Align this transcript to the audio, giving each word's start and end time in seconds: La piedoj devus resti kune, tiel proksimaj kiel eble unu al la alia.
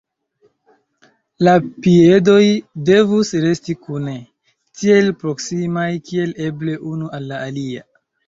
La 1.47 1.51
piedoj 1.87 2.45
devus 2.89 3.33
resti 3.43 3.75
kune, 3.83 4.15
tiel 4.79 5.13
proksimaj 5.25 5.87
kiel 6.11 6.35
eble 6.49 6.79
unu 6.93 7.13
al 7.19 7.29
la 7.33 7.43
alia. 7.51 7.85